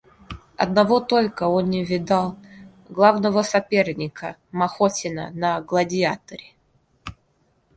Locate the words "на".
5.29-5.61